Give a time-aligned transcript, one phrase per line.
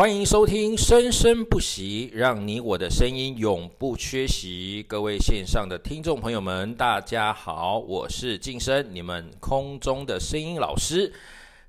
[0.00, 4.82] 欢迎收听《生生不息》，让你我的声音永不缺席。
[4.84, 11.12] 各位线上的听众朋友们，大家好，我是晋生，你们空中的声音老师。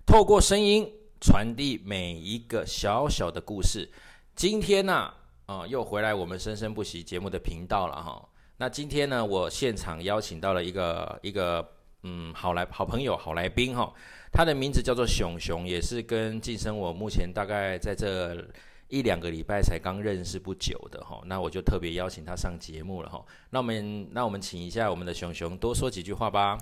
[0.05, 0.89] 透过声音
[1.19, 3.91] 传递每一个小小的故事。
[4.33, 5.11] 今天呢，
[5.47, 8.25] 啊，又回来我们《生生不息》节目的频道了哈。
[8.55, 11.67] 那今天呢，我现场邀请到了一个一个
[12.03, 13.91] 嗯好来好朋友好来宾哈。
[14.31, 18.47] 他的名字叫做熊熊，也是跟晋升我目前大概在这
[18.87, 23.23] 一两个礼拜才刚认识不久的哈，那我就特别邀请他上节目了哈。
[23.49, 26.57] 那我们那我们请一下我们的熊熊多说几句话吧。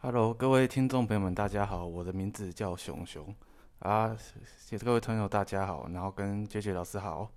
[0.00, 3.34] Hello，各位听众朋友们，大家好，我的名字叫熊熊
[3.80, 4.16] 啊，
[4.84, 7.30] 各位朋友大家好，然后跟杰杰老师好，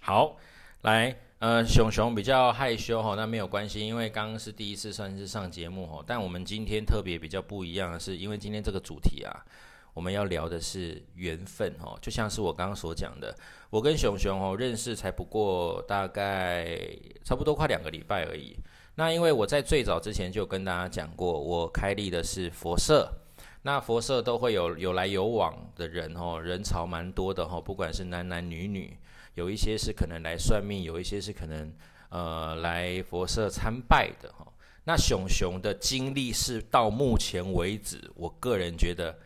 [0.00, 0.36] 好
[0.84, 1.16] 来。
[1.40, 6.02] 呃，熊熊比较害羞哈，那没有关系，因为刚刚是第一次算是上节目哈。
[6.06, 9.44] 但我们今天特别比较不一样的是，因为今天这个主题啊，
[9.92, 11.94] 我们要聊的是缘分哈。
[12.00, 13.36] 就像是我刚刚所讲的，
[13.68, 16.78] 我跟熊熊哦认识才不过大概
[17.24, 18.56] 差不多快两个礼拜而已。
[18.94, 23.12] 那因为我在最早之前就跟大家讲过，我开立的是佛社，
[23.62, 28.96] 那佛社都会有有来有往的人哦，人潮蛮多的哈，不管是男男女女。
[29.34, 31.72] 有一些是可能来算命，有一些是可能
[32.08, 34.46] 呃来佛社参拜的哈。
[34.84, 39.18] 那熊熊的经历是到目前为止，我个人觉得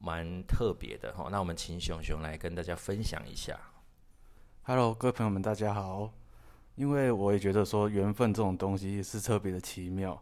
[0.00, 1.28] 蛮特别的哈。
[1.30, 3.56] 那我们请熊熊来跟大家分享一下。
[4.62, 6.12] Hello，各位朋友们，大家好。
[6.74, 10.20] 因为我也觉得说缘分这种东西是特别的奇妙。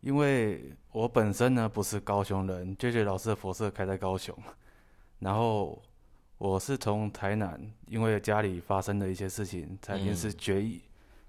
[0.00, 4.36] 因为我本身呢不是高雄人，J J 老师的佛社开在高雄，
[5.20, 5.80] 然后。
[6.42, 10.82] 我是从台南，因为家里发生的一些事情，才临时决议，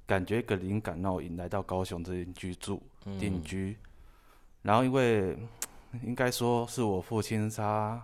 [0.07, 2.81] 感觉一个灵感，让我引来到高雄这边居住
[3.19, 3.77] 定居。
[4.63, 5.37] 然后因为
[6.01, 8.01] 应该说是我父亲他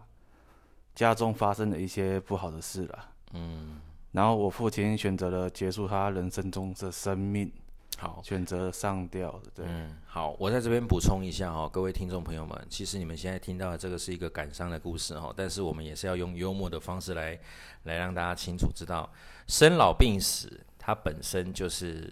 [0.93, 3.79] 家中发生了一些不好的事了，嗯，
[4.11, 7.51] 然后我父亲选择了结束他人生中的生命。
[7.99, 9.65] 好，选择上吊的，对。
[9.67, 17.37] 嗯，好，我在这边补充一下哈，各位听众朋友们，其实你们现在听到的这个是一个感伤的故事哈，但是我们也是要用幽默的方式来，
[17.83, 19.11] 来让大家清楚知道，
[19.47, 22.09] 生老病死它本身就是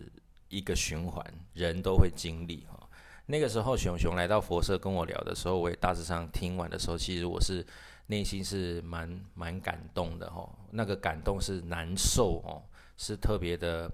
[0.49, 2.77] 一个循环，人都会经历哈。
[3.25, 7.65] 那个时候熊熊来到佛社跟我聊的时候，我也大致上听完的时候，其实我是
[8.07, 12.61] 内心是蛮蛮感动的哈，那个感动是难受哦，
[12.97, 13.89] 是特别的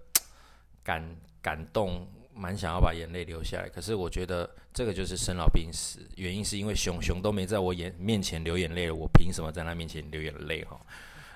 [0.83, 1.15] 感。
[1.43, 3.67] 感动，蛮想要把眼泪流下来。
[3.67, 10.63] 可是我觉得这个就是生老病死，原因是因为熊熊都没在我眼面前流眼泪了，我凭什么在他面前流眼泪？
[10.63, 10.79] 哈，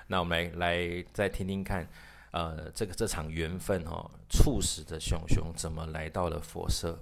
[0.06, 1.86] 那我们来来再听听看，
[2.30, 6.98] 呃，这个这场缘分哈，促使着熊熊怎么来到了佛社？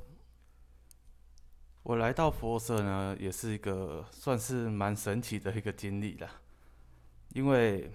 [1.84, 6.28] 我来到佛社呢，也是一个算是蛮神奇的一个经历啦。
[7.34, 7.88] 因为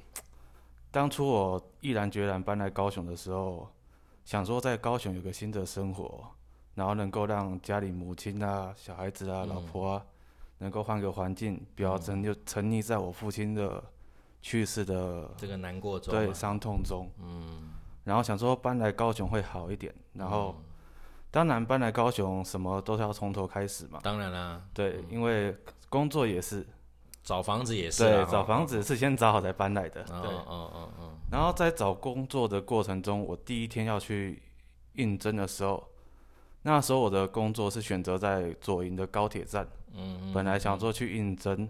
[0.89, 3.69] 当初我毅然决然搬来高雄的时候。
[4.23, 6.27] 想说在高雄有个新的生活，
[6.75, 10.05] 然后能够让家里母亲啊、小孩子啊、老婆啊，
[10.59, 13.83] 能够换个环境，不要沉就沉溺在我父亲的
[14.41, 17.09] 去世的这个难过中，对伤痛中。
[17.19, 17.71] 嗯。
[18.03, 20.55] 然后想说搬来高雄会好一点，然后
[21.29, 23.99] 当然搬来高雄什么都是要从头开始嘛。
[24.01, 24.61] 当然啦。
[24.73, 25.55] 对，因为
[25.87, 26.65] 工作也是，
[27.23, 28.03] 找房子也是。
[28.03, 30.03] 对，找房子是先找好才搬来的。
[30.03, 31.09] 对，嗯嗯嗯。
[31.31, 34.41] 然后在找工作的过程中，我第一天要去
[34.93, 35.87] 应征的时候，
[36.63, 39.67] 那时候我的工作是选择在左营的高铁站。
[39.93, 41.67] 嗯本来想说去应征，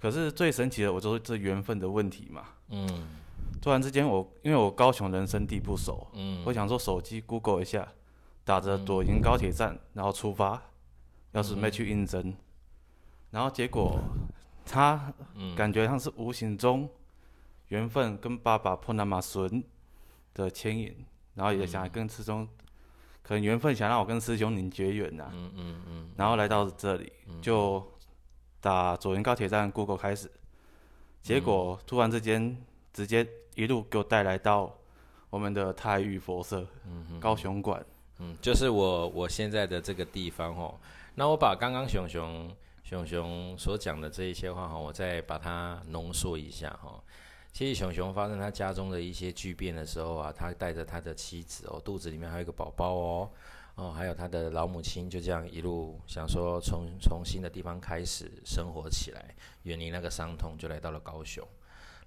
[0.00, 2.44] 可是最神奇的，我就是这缘分的问题嘛。
[2.70, 3.06] 嗯。
[3.62, 7.88] 突然之间，我因为我高雄人生地不熟，嗯，我想说手机 Google 一下，
[8.44, 10.60] 打着左营高铁站，然后出发，
[11.32, 12.34] 要准备去应征，
[13.30, 13.98] 然后结果
[14.64, 15.12] 他
[15.56, 16.88] 感觉像是无形中。
[17.68, 19.64] 缘分跟爸爸破那马孙
[20.34, 20.94] 的牵引，
[21.34, 22.46] 然后也想跟师兄，
[23.22, 25.30] 可能缘分想让我跟师兄您结缘呐。
[25.32, 26.10] 嗯嗯嗯。
[26.14, 27.10] 然后来到这里，
[27.40, 27.82] 就
[28.60, 30.30] 打左营高铁站 Google 开始，
[31.22, 32.56] 结果突然之间
[32.92, 34.72] 直接一路给我带来到
[35.30, 36.64] 我们的太玉佛社，
[37.18, 37.84] 高雄馆。
[38.18, 40.78] 嗯，就是我我现在的这个地方哦。
[41.14, 42.54] 那我把刚刚熊熊
[42.84, 47.02] 熊熊所讲的这一些话哈，我再把它浓缩一下哈。
[47.50, 53.30] 其实熊熊发生他家中的一些巨变的时候啊，他带着他的妻子哦，肚子里面还有一个宝宝哦，
[53.76, 61.42] 哦，还有他的老母亲，就这样一路想说从从新的地方开始生活起来，远离那个伤痛，就来到了高雄。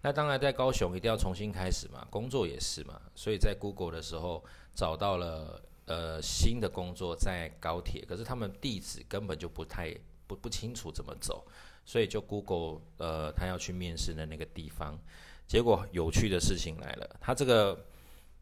[0.04, 4.46] 那当然在高雄一定要重新开始嘛，工作也是嘛，所以在 Google 的时候
[4.76, 9.92] 找到了呃新的工作在高铁，可是他们地址根本就不太
[10.28, 11.46] 不不清楚怎么走，
[11.86, 15.00] 所以就 Google 呃他要去面试的那个地方，
[15.48, 17.86] 结果有趣的事情来了，他这个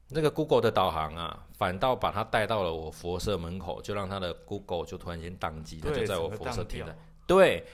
[0.10, 6.96] 那个 Google 的导航啊，反倒把他带到了我佛社门口，就让他的 Google 就突然间宕机，他就在我佛社停了。
[7.28, 7.66] 对，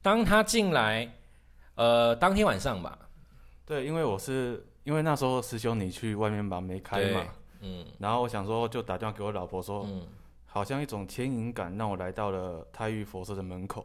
[0.00, 1.10] 当他进来，
[1.74, 2.98] 呃，当天晚上吧。
[3.66, 7.26] 对，因为我是因为那时候师兄你去外面把没开嘛，
[7.60, 10.06] 嗯，然后我想说就打电话给我老婆说，嗯，
[10.54, 13.84] 好像一种牵引感让我来到了太玉佛社的门口，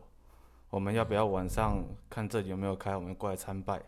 [0.69, 3.81] 我们要不要晚上看这里有没有开，我们过来参拜，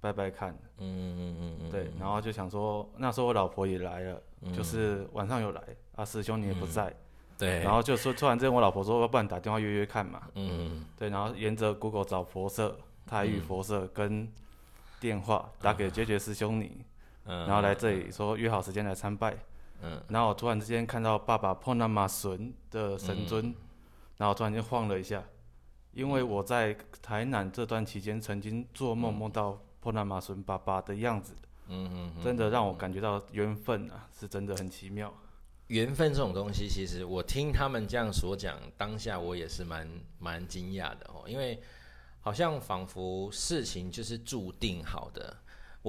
[0.00, 4.22] 拜拜看，嗯嗯嗯嗯，对，然后就想说那时候我老婆也来了，
[4.56, 5.62] 就是晚上有来，
[5.96, 6.90] 啊师兄你也不在，
[7.36, 12.74] 对，然后就说突然之间我老婆说要不然打电话约约看嘛，嗯，对，然后沿着 Google 找佛社，
[13.06, 14.26] 泰玉佛社跟。
[15.00, 16.84] 电话打给觉觉师兄你，
[17.24, 19.32] 然后来这里说约好时间来参拜，
[20.08, 23.54] 然后我突然之间看到爸爸破那马神的神尊，
[24.16, 25.22] 然后突然间晃了一下，
[25.92, 31.34] 因为我在台南这段期间曾经做梦梦到破那马神爸爸的样子，
[31.68, 35.12] 嗯真的让我感觉到缘分啊，是真的很奇妙。
[35.68, 39.88] 缘分这种东西，其实我听他们这样所讲，当下我也是蛮
[40.18, 41.60] 蛮惊讶的哦，因为。
[42.20, 45.34] 好像仿佛事情就是注定好的。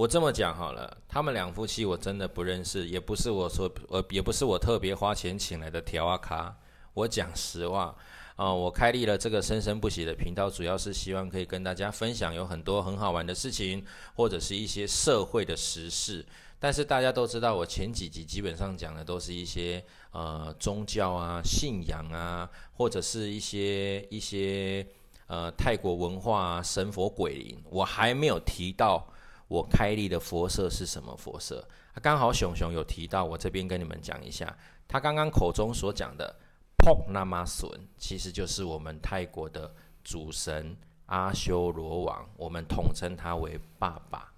[0.00, 6.56] 我这么讲好了，他们两夫妻我真的不认识，也不是我说，呃，也不是我特别花钱请来的调啊咖。
[6.94, 7.94] 我讲实话
[8.34, 16.24] 啊，我开立了这个生生不息的频道，主要是希望可以跟大家分享有很多很好玩的事情，或者是一些社会的时事。
[16.58, 24.86] 但是大家都知道，我前几集基本上讲的都是一些呃宗教啊、信仰啊，或者是一些一些。
[25.26, 29.06] 呃，泰国文化神佛鬼灵，我还没有提到
[29.50, 31.68] 我开立的佛社是什么佛社。
[32.00, 34.56] 刚好熊熊有提到，我这边跟你们讲一下，
[34.86, 36.32] 他刚刚口中所讲的
[36.78, 39.74] Pok Namasun，其实就是我们泰国的
[40.04, 40.76] 主神
[41.06, 44.32] 阿修罗王，我们统称他为爸爸。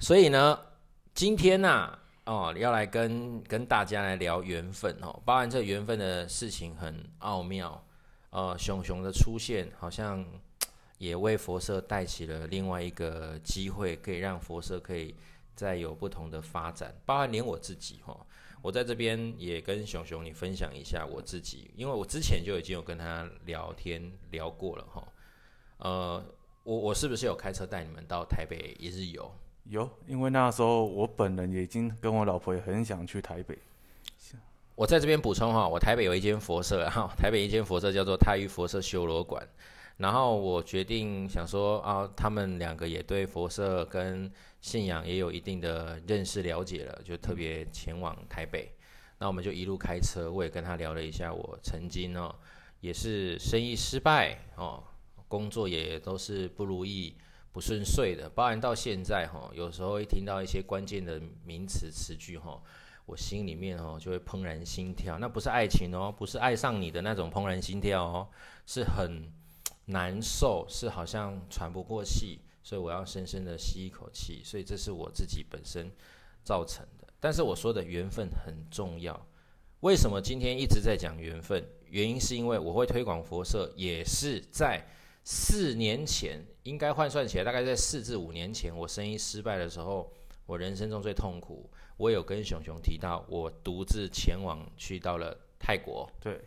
[0.00, 0.58] 所以呢，
[1.14, 7.80] 今天呢，哦，要来跟跟大家来聊缘分哦，包含这缘分的事情很奥妙。
[8.30, 10.26] 呃，熊熊的出现好像
[11.00, 15.14] 也为佛社带起了另外一个机会，可以让佛社可以
[15.54, 16.94] 再有不同的发展。
[17.06, 18.14] 包含连我自己哈，
[18.60, 25.08] 我在这边也跟熊熊你分享一下我自己，因为我之前就已经有跟他聊天聊过了哈。
[25.78, 26.22] 呃，
[26.64, 29.32] 我我是不是有开车带你们到台北一日游？
[29.64, 33.58] 有，因为那时候我本人也已经跟我老婆也很想去台北。
[34.74, 39.46] 我在这边补充哈，我台北有一间佛社哈，台北一间佛社叫做太玉佛社修罗馆，
[40.00, 44.32] 然后我决定想说啊，他们两个也对佛社跟
[44.62, 48.72] 信仰也有一定的认识了解了，就特别前往台北，
[49.18, 52.34] 那我们就一路开车，我也跟他聊了一下，我曾经哦
[52.80, 54.82] 也是生意失败哦，
[55.28, 57.14] 工作也都是不如意、
[57.52, 62.58] 不顺遂的，包含到现在哈，有时候一听到一些关键的名词词句哈。
[63.06, 68.28] 我心里面哦就会怦然心跳，那不是爱情哦，不是爱上你的那种怦然心跳哦，
[68.66, 69.24] 是很
[69.90, 75.90] 难受，是好像喘不过气，所以我要深深的吸一口气，所以这是我自己本身
[76.42, 77.06] 造成的。
[77.18, 79.26] 但是我说的缘分很重要，
[79.80, 81.64] 为什么今天一直在讲缘分？
[81.86, 84.86] 原因是因为我会推广佛社，也是在
[85.24, 90.12] 四年前，应该换算起来大概在四至五年前，我生意失败的时候，
[90.46, 91.70] 我人生中最痛苦。
[91.96, 96.40] 我有跟熊熊提到，我独自前往去到了泰国，对，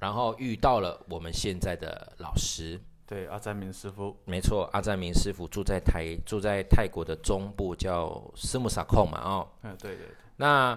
[0.00, 10.76] 然后遇到了我们现在的老师，对，阿占明师傅，没错，阿占明师傅住在台住在泰国的中部，叫斯姆萨控嘛，哦，嗯，对对对，那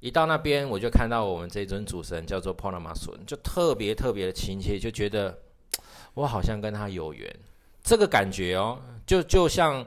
[0.00, 5.38] 一到那边，我就看到我们这尊主神叫做帕拉马孙，就特别特别的亲切，就觉得
[6.14, 7.32] 我好像跟他有缘，
[7.84, 9.86] 这个感觉哦，就就像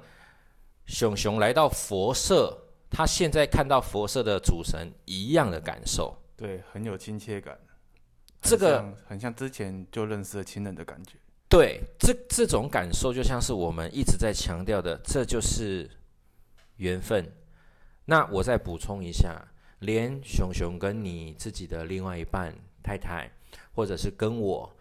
[0.85, 2.57] 熊熊来到佛社。
[2.89, 7.59] 他现在看到佛社的主神一样的感受，对，很有亲切感。
[8.49, 11.17] 这个很像之前就认识的亲人的感觉。
[11.49, 15.89] 对，这这种感受就像是我们一直在强调的，这就是
[16.77, 17.25] 缘分。
[18.05, 19.41] 那我再补充一下，
[19.79, 23.31] 连熊熊跟你自己的另外一半太太，
[23.73, 24.77] 或者是跟我，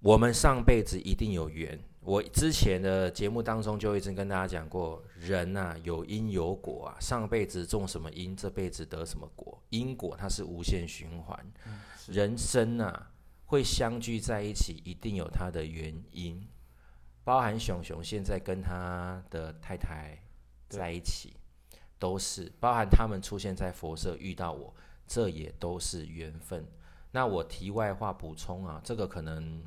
[0.00, 1.78] 我们上辈子一定有缘。
[2.04, 11.38] 我之前的节目当中就一直跟大家讲过，人呐有因有果啊，上辈子种什么因，这辈子得什么果，因果它是无限循环。
[12.08, 13.06] 人生呐
[13.44, 16.44] 会相聚在一起，一定有它的原因。
[17.22, 20.18] 包含熊熊现在跟他的太太
[20.68, 21.36] 在一起，
[22.00, 24.74] 都是包含他们出现在佛社遇到我，
[25.06, 26.66] 这也都是缘分。
[27.12, 29.62] 那我题外话补充啊，这个可能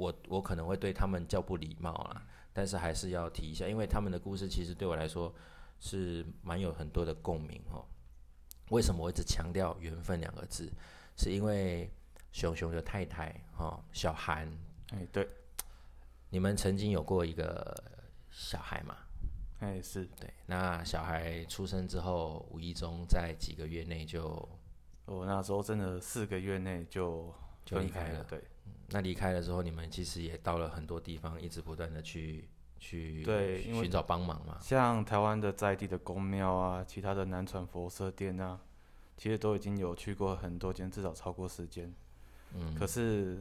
[0.00, 2.22] 我我可能会对他们较不礼貌啦，
[2.54, 5.34] 但是还是要提一下，因为他们的故事其实对我来说
[5.78, 7.84] 是蛮有很多的共鸣哦。
[8.70, 10.72] 为什么我一直强调缘分两个字？
[11.16, 11.90] 是因为
[12.32, 14.50] 熊熊的太太哈小韩，
[14.92, 15.28] 哎对，
[16.30, 17.76] 你们曾经有过一个
[18.30, 18.96] 小孩嘛？
[19.58, 24.48] 哎是对，那小孩出生之后，无意中在几个月内就，
[25.04, 27.34] 我那时候真的四个月内就
[27.66, 28.24] 就离开了。
[28.24, 28.42] 对，
[28.90, 34.58] 那离开了之后，你们其实也到了很多地方，一直不断的去去对寻找帮忙嘛。
[34.60, 38.58] 像台湾的在地的公庙啊，其他的南传佛社店啊，
[39.16, 41.92] 其实都已经有去过很多间，至少超过十间。
[42.54, 43.38] 嗯，可是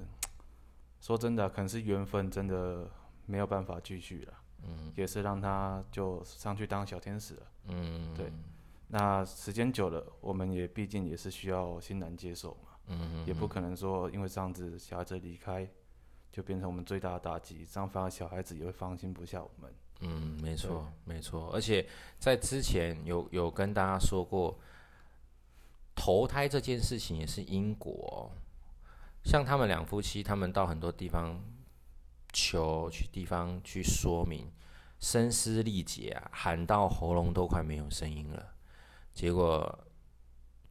[1.02, 2.90] 说真的，可能是缘分真的
[3.26, 4.34] 没有办法继续了。
[4.64, 7.42] 嗯，也是让他就上去当小天使了。
[7.68, 8.32] 嗯，对。
[8.90, 12.69] 那时间久了，我们也毕竟也是需要欣然接受嘛。
[12.90, 15.68] 嗯也不可能说因为这样子小孩子离开，
[16.32, 19.74] 就变成我们最大的打击，这样反而小孩子也会放心不下我们。
[20.02, 21.50] 嗯，没错，没错。
[21.54, 24.60] 而且在之前有有跟大家说过，
[25.96, 28.32] 投胎这件事情也是因果。
[29.24, 31.40] 像他们两夫妻，他们到很多地方。
[32.32, 34.52] 求去地方去说明，
[35.00, 38.54] 声嘶力竭啊，喊到喉咙都快没有声音了。
[39.16, 39.80] 结果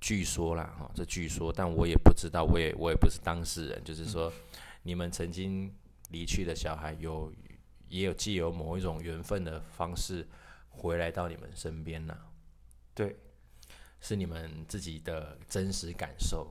[0.00, 3.82] 据说啦，哈，这据说，但我也不知道，我也我也不是当事人。
[3.84, 4.32] 就是说，
[4.82, 5.74] 你们曾经
[6.10, 7.32] 离去的小孩，有
[7.88, 10.26] 也有既有某一种缘分的方式
[10.70, 12.16] 回来到你们身边呢？
[12.94, 13.16] 对，
[14.00, 16.50] 是你们自己的真实感受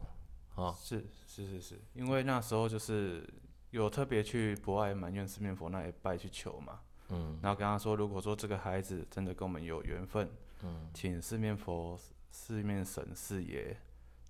[0.56, 0.76] 啊？
[0.82, 3.28] 是是是是，因为那时候就是。
[3.72, 10.32] 有特别去博爱满愿四面佛那一拜去求嘛，嗯，然后跟他说，如果说这个孩子真的跟我们有缘分，
[10.64, 12.00] 嗯，请四面佛、
[12.32, 13.76] 四面神、四爷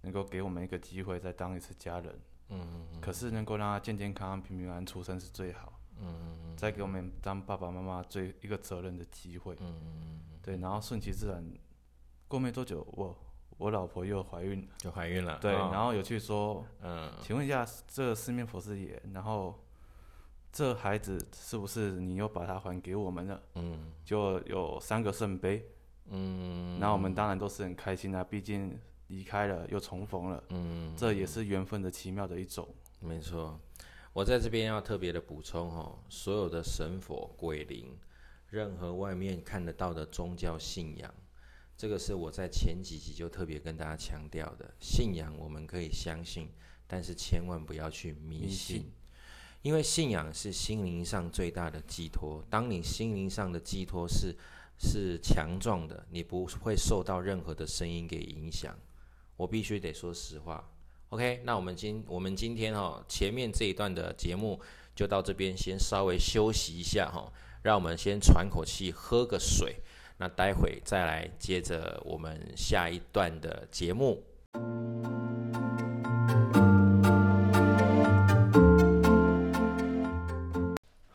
[0.01, 11.43] 能够给我们一个机会，再当一次家人，嗯，可是能够让他健健康康、平平安安出生是最好，嗯，再给我们当爸爸妈妈最一个责任的机会，嗯，对，然后顺其自然，
[12.27, 13.17] 过没多久我。
[13.59, 15.39] 我老婆又怀孕了，就怀孕了。
[15.39, 19.65] 对，然后有去说，嗯，请问一下，这四面佛师爷，然后
[20.51, 23.41] 这孩子是不是你又把他还给我们了？
[23.55, 25.71] 嗯，就有三个圣杯，
[26.11, 32.67] 嗯，然后我们当然都是很开心啊，毕竟离开了又重逢了，嗯，这也是缘分的奇妙的一种。
[32.99, 33.59] 没错，
[34.13, 37.97] 我在这边要特别的补充哦，所有的神佛鬼灵，
[38.49, 41.13] 任何外面看得到的宗教信仰。
[41.77, 46.49] 这个是我在前几集就特别跟大家强调的，信仰我们可以相信，
[46.87, 48.91] 但是千万不要去迷信，
[49.61, 52.43] 因为信仰是心灵上最大的寄托。
[52.49, 54.35] 当你心灵上的寄托是
[54.79, 58.77] 是强壮的，你不会受到任何的声音给影响。
[59.36, 60.67] 我必须得说实话。
[61.10, 64.60] OK，那我们今我们今天哈前面这一段的节目
[64.96, 67.31] 就到这边，先稍微休息一下哈，
[67.62, 69.77] 让我们先喘口气，喝个水。
[70.17, 74.24] 那待会再来接着我们下一段的节目。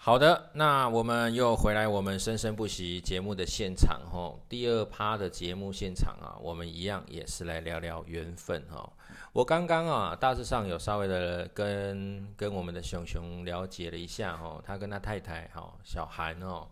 [0.05, 8.93] 好的，那我们又回来我们生生不息节目的现场吼，第二趴的节目现场啊，我们一样也是来聊聊缘分哈。
[9.33, 16.67] 我刚刚啊，大致上有稍微的跟跟我们的熊熊了解了一下哈，他跟他太太哈小韩哦。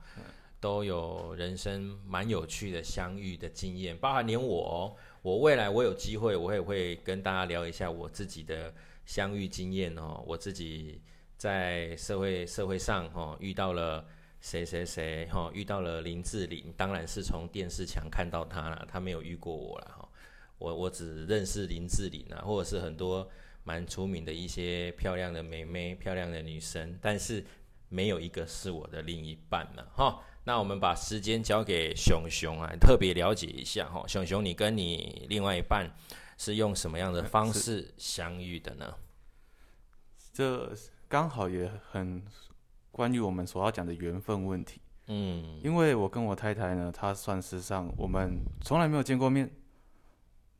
[0.58, 8.74] 都有人生蛮有趣的相遇的经验，包含连我，我未来我有机会，我也会跟大家聊一下我自己的
[9.06, 10.20] 相遇经验哦。
[10.26, 11.00] 我自己
[11.40, 14.04] 在社会社会上哈遇到了
[14.42, 20.06] 谁谁谁哈，遇到了林志玲，当然是从电视墙看到他了，他没有遇过我了哈。
[20.58, 23.26] 我我只认识林志玲啊，或者是很多
[23.64, 27.42] 蛮出名的一些漂亮的妹妹、漂亮的女生，但是
[27.88, 30.22] 没有一个是我的另一半呢哈。
[30.44, 35.90] 那我们把时间交给熊熊啊，特别了解一下哈，熊熊，你跟你另外一半
[36.36, 38.94] 是用什么样的方式相遇的呢？
[40.34, 40.70] 这
[41.10, 42.22] 刚好也很
[42.92, 44.80] 关于我们所要讲的缘分问题。
[45.08, 49.50] 嗯，因为我跟我太太呢，她算是上我们从来没有见过面，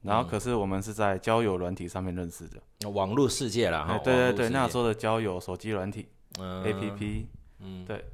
[0.03, 3.97] 然后可是我们是在交友软体上面认识的，网络世界了哈。
[3.99, 6.09] 对对对，那时候的交友手机软体
[6.41, 7.27] 嗯，A P P，
[7.61, 8.05] 嗯，对。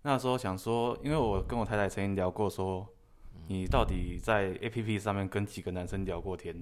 [0.00, 2.88] 那时候想说，因为我跟我太太曾经聊过，说
[3.48, 6.56] 你到底在 A P P 上面跟几个男生聊过天？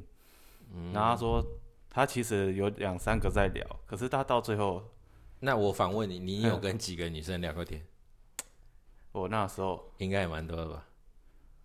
[0.75, 1.45] 嗯然后他说
[1.89, 4.83] 他其实有两三个在聊，可是他到最后，
[5.41, 7.83] 那我反问你，你有跟几个女生聊过天？
[9.13, 10.87] 我那时候应该也蛮多的吧？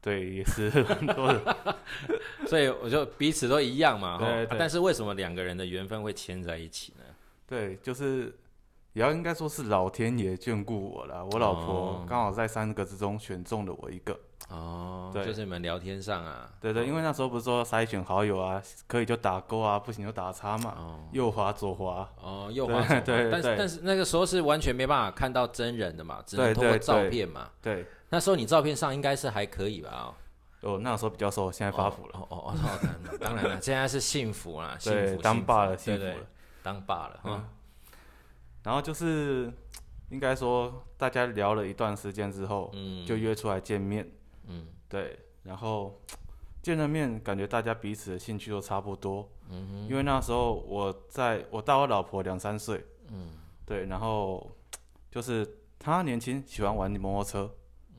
[0.01, 1.77] 对，也是蛮多的。
[2.47, 7.03] 所以我就彼此都一样嘛，对但是为什么两个人的缘分会牵在一起呢？
[7.47, 8.35] 对，就是
[8.93, 11.25] 也要应该说是老天爷眷顾我了。
[11.25, 14.19] 我老婆刚好在三个之中选中了我一个。
[14.49, 16.49] 哦，对，就是你们聊天上啊。
[16.61, 20.75] 对对，因为那时候不是说筛选好友啊，可以就打勾啊，不行就打叉嘛。
[20.77, 20.99] 哦。
[21.11, 22.07] 右滑左滑。
[22.21, 22.99] 哦，右滑左滑。
[23.01, 23.31] 对。
[23.31, 27.49] 但是但是那个时候是完全没办法看到真人的嘛，只能通过照片嘛。
[27.61, 27.85] 对。
[28.09, 30.13] 那时候你照片上应该是还可以吧？
[30.61, 32.11] 哦，那时候比较瘦，现在发福了。
[32.13, 36.15] 哦哦哦，当然了，现在是幸福啦，幸福当爸了，幸福了，
[36.61, 37.19] 当爸了。
[37.23, 37.43] 嗯。
[38.63, 39.51] 然后就是，
[40.09, 44.07] 应该说大家聊了一段时间之后，嗯，就约出来见面。
[44.47, 44.67] 嗯。
[44.87, 46.01] 对，然后
[46.61, 49.29] 见了面，感觉大家彼此的兴趣都差不多。
[49.49, 49.87] 嗯哼。
[49.89, 52.85] 因为那时候我在我大我老婆两三岁。
[53.09, 53.29] 嗯。
[53.65, 54.55] 对，然后
[55.09, 57.55] 就是她年轻，喜欢玩摩托车。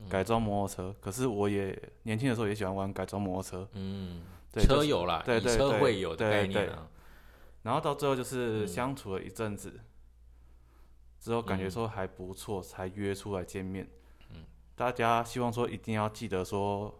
[0.07, 3.67] 改装摩托车，可是我也年轻的时候也喜欢玩改装摩托车。
[3.73, 4.21] 嗯，
[4.53, 6.87] 车友啦，对对车会有的概念啊。
[7.63, 9.73] 然后到最后就是相处了一阵子，
[11.19, 13.89] 之后感觉说还不错，才约出来见面。
[14.77, 16.93] 嗯，大家希望说一定要记得说，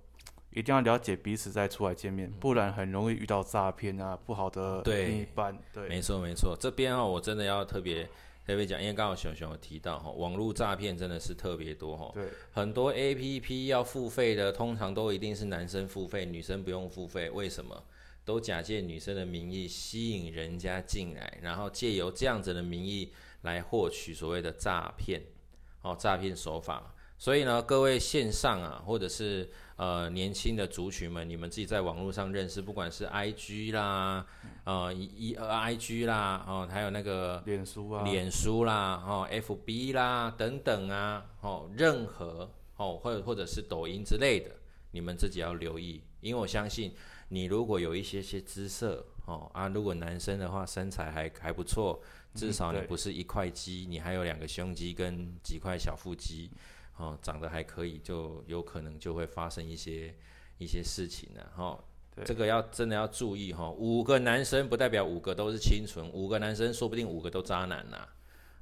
[0.51, 5.57] 一定要了解彼此再出来见面，不然很容易遇到诈骗啊，不好的另一半。
[5.71, 8.09] 对，没错没错，这边啊我真的要特别。
[8.47, 12.09] 特别讲，因为刚好熊熊有提到哈，网络诈骗真的是特别多哈。
[12.13, 12.29] 对。
[12.53, 17.29] 很多 A P P 要付费的，通常都一定是男生付费，女生不用付费。
[17.29, 17.83] 为什么？
[18.23, 25.21] 都假借女生的名义吸引人家进来，然后借由这样子的名义来获取所谓的诈骗，
[25.81, 26.95] 哦，诈骗手法。
[27.19, 34.23] 所以呢，各位线上啊，或者是呃年轻的族群们，你们自己在网络上认识，不管是 I G 啦，
[34.65, 44.51] 呃一呃 I G 啦，哦还有那个脸书啊，脸书啦，哦 F B 啦等等啊，哦任何哦或者或者是抖音之类的，
[44.91, 46.93] 你们自己要留意，因为我相信
[47.29, 51.99] 你如果有一些些姿色哦啊，如果男生的话身材还还不错，
[52.35, 56.51] 至少你不是一块肌，你还有两个胸肌跟几块小腹肌。
[56.97, 60.13] 哦，长得还可以，就有可能就会发生一些
[60.57, 61.51] 一些事情了。
[61.55, 61.79] 哈，
[62.25, 63.69] 这个要真的要注意哈。
[63.69, 68.07] 五个男生不代表五个都是清纯，五个男生说不定五个都渣男呐。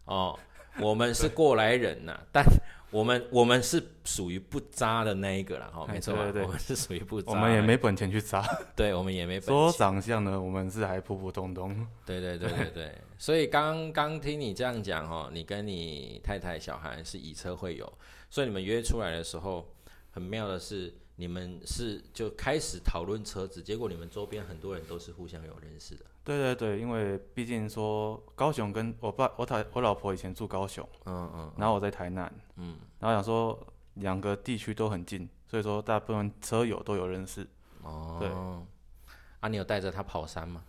[0.06, 0.38] 哦，
[0.82, 2.44] 我们是过来人呐，但
[2.92, 5.70] 我们我们是属于不渣的那一个了。
[5.72, 8.42] 哈，没错，对对我们是属于不渣，我们也没本钱去渣。
[8.76, 9.40] 对，我们也没。
[9.42, 11.86] 说长相呢，我们是还普普通通。
[12.06, 12.96] 对对对对对。
[13.18, 17.92] 所以刚刚听你这样讲哦，你跟你太太小孩是以车会友。
[18.30, 19.68] 所以你们约出来的时候，
[20.12, 26.06] 很妙的是，你们是就开始讨论车子，结果你们周边很多人都是互相有认识的。
[26.26, 33.58] 对对对，因为毕竟说高雄跟我爸、我太、我老婆以前住高雄，嗯嗯，然后我在台南，嗯，然后想说
[33.94, 37.48] 两个地区都很近，所以说大部分车友都有认识。
[37.84, 38.28] 哦，对，
[39.40, 40.64] 啊，你有带着他跑山吗？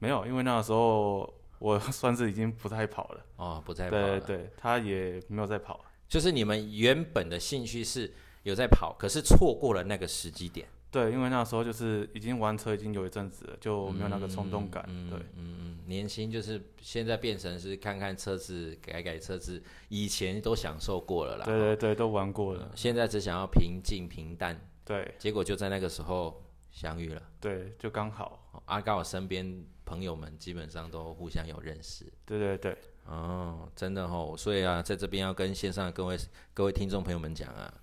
[0.00, 3.20] 没有，因为那个时候我 算是已经不太跑了。
[3.36, 4.20] 哦，不再跑了。
[4.20, 5.80] 对对，他也没有在跑。
[6.08, 10.68] 就是你们原本的兴趣是有在跑，可是错过了那个时机点。
[10.94, 14.84] 对，因为那时候就是已经玩车已经有一阵子了，就没有那个冲动感。
[15.10, 21.44] 对，嗯嗯，年轻就是现在变成是看看车子，改改车子，以前都享受过了啦。
[21.44, 22.70] 对对对，都玩过了。
[22.76, 24.56] 现在只想要平静平淡。
[24.84, 25.12] 对。
[25.18, 27.20] 结果就在那个时候相遇了。
[27.40, 28.40] 对，就刚好。
[28.66, 32.04] 阿高身边朋友们基本上都互相有认识。
[32.24, 32.78] 对对对。
[33.06, 36.16] 哦，真的哦，所以啊，在这边要跟线上各位
[36.54, 37.74] 各位听众朋友们讲啊，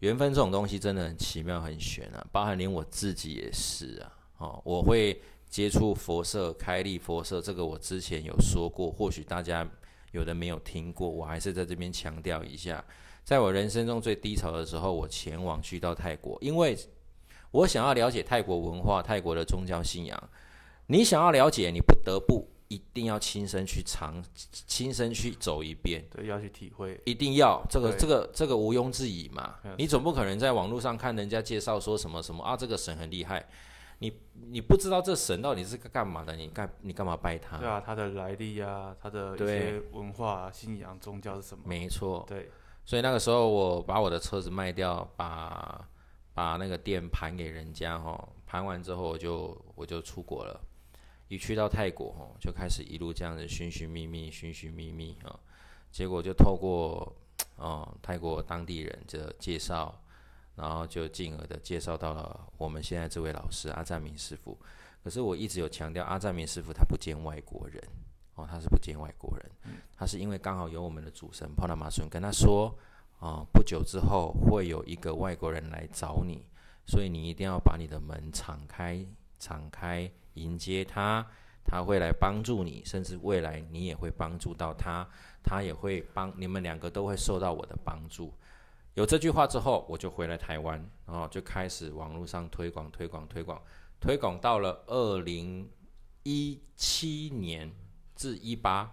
[0.00, 4.12] 缘分这种东西真的很奇妙、很玄啊，包含连我自己也是啊。
[4.38, 9.66] 哦，我会接触佛社、开立佛社，这个我之前有说过，或许大家
[10.12, 12.84] 有的没有听过，我还是在这边强调一下。
[13.24, 16.76] 在我人生中最低潮的时候，我前往去到泰国，因为
[17.50, 20.30] 我想要了解泰国文化、泰国的宗教信仰。
[20.86, 22.46] 你想要了解，你不得不。
[22.68, 26.04] 一定要亲身去尝，亲身去走一遍。
[26.10, 27.00] 对，要去体会。
[27.04, 29.54] 一定要这个这个这个毋庸置疑嘛。
[29.78, 33.48] 你总不可能在网络上看人家介绍说什么什么啊，这个神很厉害，
[34.00, 34.12] 你
[34.50, 37.58] 你不知道这神到底是个干嘛的，你干你干嘛拜他？
[37.58, 41.62] 对啊，他的来历啊，他的一些文化、信仰、宗教是什么？
[41.66, 42.24] 没错。
[42.28, 42.50] 对。
[42.84, 45.88] 所以那个时候我把我的车子卖掉，把
[46.34, 50.60] 把那个店盘给人家哈，盘完之后我就我就出国了。
[51.28, 55.38] 一去到泰国哦，就开始一路这样子寻寻觅觅，寻寻觅觅啊，
[55.90, 57.14] 结果就透过
[57.56, 60.00] 哦泰国当地人的介绍，
[60.54, 64.56] 然后就进而的介绍到了我们现在这位老师阿赞明师傅。
[65.02, 67.82] 可是我一直有强调，阿赞明师傅他不见外国人
[68.34, 69.50] 哦，他是不见外国人，
[69.96, 72.76] 他是因为刚好有我们的主神帕拉马孙跟他说
[73.18, 76.44] 啊，不久之后会有一个外国人来找你，
[76.86, 79.04] 所以你一定要把你的门敞开，
[79.38, 81.26] 敞开迎接他，
[81.64, 85.06] 他会来帮助你，甚至未来你也会帮助到他，
[85.42, 88.32] 他也会帮你们两个都会受到我的帮助。
[88.94, 93.60] 有这句话之后，我就回来台湾，然后就开始网络上推广、推广、推广、
[94.00, 94.40] 推广。
[94.40, 95.68] 到了二零
[96.22, 97.70] 一七年
[98.14, 98.90] 至一八，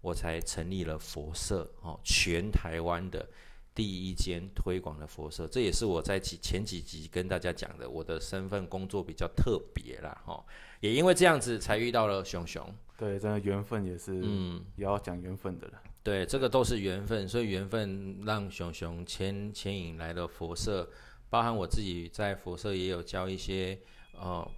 [0.00, 3.28] 我才成立了佛社，哦，全台湾的
[3.74, 5.46] 第一间推广的佛社。
[5.48, 10.44] 这也是我在几前几集跟大家讲的，我的身份工作比较特别啦，哈。
[10.80, 12.74] 也因为这样子，才遇到了熊熊。
[12.98, 15.74] 对，真的缘分也是，嗯，也要讲缘分的了。
[16.02, 20.88] 对，这个都是缘分，所以缘分让熊熊牵牵引来了佛社，
[21.30, 23.78] 包含我自己在佛社也有教一些
[24.18, 24.48] 呃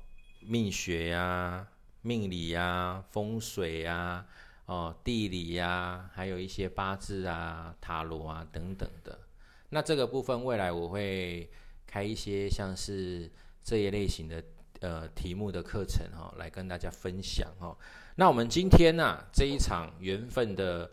[0.40, 1.66] 命学呀、
[2.00, 4.26] 命理呀、风水呀、
[4.66, 9.18] 哦地理呀，还有一些八字啊、塔罗啊等等的。
[9.70, 11.50] 那这个部分未来我会
[11.86, 13.30] 开一些像是
[13.62, 14.42] 这一类型的
[14.80, 17.76] 呃题目的课程哈，来跟大家分享哈。
[18.16, 20.90] 那我们今天呢这一场缘分的。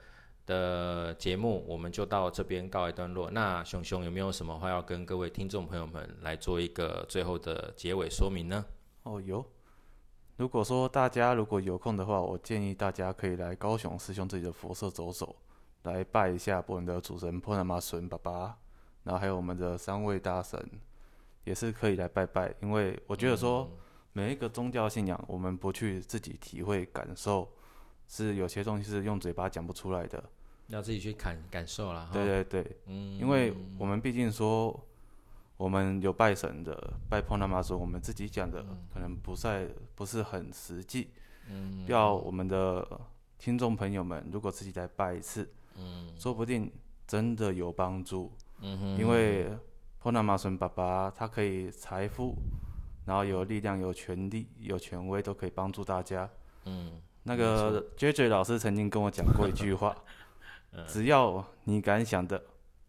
[0.48, 3.30] 的节目我们就到这边告一段落。
[3.30, 8.66] 那熊熊有没有什么话要跟各位听众朋友们来做一个最后的结尾说明呢？
[9.04, 9.46] 哦，有。
[10.42, 15.36] 如果说大家如果有空的话，我建议大家可以来高雄师兄自己的佛社走走，
[15.84, 18.58] 来拜一下我们的主神破那玛神爸爸，
[19.04, 20.60] 然后还有我们的三位大神，
[21.44, 22.52] 也是可以来拜拜。
[22.60, 23.70] 因为我觉得说
[24.14, 27.48] 每一个宗教信仰，我们不去自己体会感受。
[28.08, 30.24] 是有些东西是用嘴巴讲不出来的，
[30.70, 32.10] 要自己去感感受啦。
[32.12, 34.88] 对对对，嗯，因为我们毕竟说，
[35.62, 41.12] 我们有拜神的，拜婆那妈说，我们自己讲的可能不在不是很实际。
[41.48, 43.00] 嗯，要我们的
[43.38, 46.72] 听众朋友们，如果自己再拜一次，嗯，说不定
[47.06, 48.32] 真的有帮助。
[48.62, 49.56] 嗯哼，因为
[50.00, 52.34] 婆那妈神爸爸他可以财富，
[53.06, 56.28] 然后有力量、有权力、有权威，都可以帮助大家。
[56.66, 57.00] 嗯。
[57.22, 59.96] 那个 J J 老师曾经跟我讲过一句话：，
[60.90, 62.44] 只要你敢想的，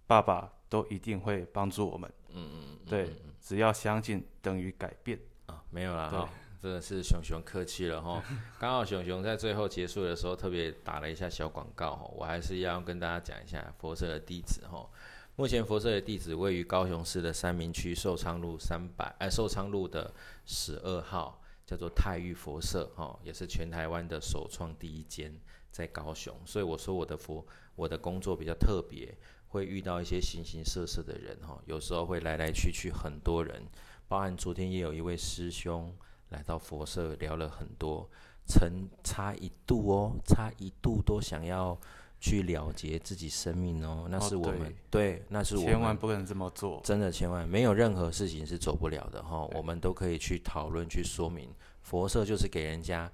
[0.06, 2.10] 爸爸都一定会帮助我们。
[2.34, 6.28] 嗯嗯，对，只要相信等于改变啊，没有啦哈，
[6.60, 8.22] 真的是熊熊客气了哈。
[8.58, 14.88] 刚好熊熊在最后结束的时候特别打了一下小广告哈，我还是要跟大家讲一下佛社的地址哈。
[15.36, 20.12] 目前佛社的地址位于高雄市的三明区寿昌路三百，哎，寿昌路的
[20.44, 21.38] 十二号。
[21.64, 25.32] 叫做泰玉佛社，哈，也是全台湾的首创第一间，
[25.70, 26.36] 在高雄。
[26.44, 29.16] 所以我说我的佛，我的工作比较特别，
[29.52, 33.62] 会遇到一些形形色色的人，哈，有时候会来来去去很多人，
[34.08, 35.94] 包含昨天也有一位师兄
[36.30, 38.10] 来到佛社聊了很多，
[38.46, 41.78] 曾差一度哦，差一度都想要。
[42.24, 49.44] 去了结自己生命哦，那是我们对，那是我千万不可能这么做，真的千万没有任何事情是走不了的哈。
[49.56, 53.10] 我们都可以去讨论去说明，佛社就是给人家，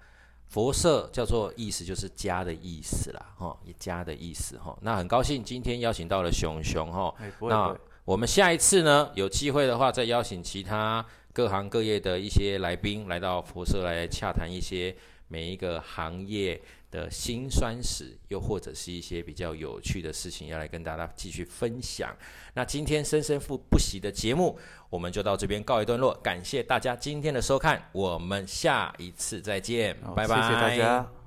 [0.49, 4.77] 佛社叫做意思就是家的意思啦哈，家的意思哈。
[4.81, 14.97] 那很高兴今天邀请到了熊熊哈，那我们下一次呢有机会的话再邀请其他各行各业的一些来宾来到佛社来洽谈一些
[15.29, 16.61] 每一个行业。
[16.91, 22.17] 的辛酸史，又或者是一些比较有趣的事情，要来跟大家继续分享。
[22.55, 26.14] 那今天生生不不息的节目，我们就到这边告一段落。
[26.23, 31.17] 感谢大家今天的收看，我们下一次再见，拜拜，谢谢大家。